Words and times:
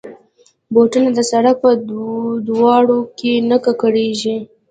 بوټونه 0.73 1.09
د 1.17 1.19
سړک 1.31 1.55
په 1.63 1.71
دوړو 2.47 2.99
کې 3.17 3.31
نه 3.49 3.57
ککړېږي. 3.65 4.37